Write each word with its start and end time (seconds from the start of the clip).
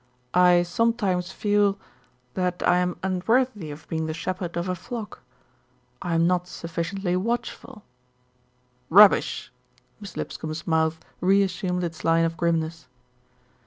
"I 0.33 0.63
sometimes 0.63 1.31
feel 1.31 1.77
that 2.33 2.67
I 2.67 2.77
am 2.77 2.97
unworthy 3.03 3.69
of 3.69 3.87
being 3.87 4.07
the 4.07 4.15
shepherd 4.15 4.57
of 4.57 4.67
a 4.67 4.73
flock. 4.73 5.21
I 6.01 6.15
am 6.15 6.25
not 6.25 6.47
sufficiently 6.47 7.15
watchful" 7.15 7.83
"Rubbish!" 8.89 9.53
Miss 9.99 10.17
Lipscombe's 10.17 10.65
mouth 10.65 10.99
re 11.19 11.43
assumed 11.43 11.83
its 11.83 12.03
line 12.03 12.25
of 12.25 12.35
grimness. 12.35 12.87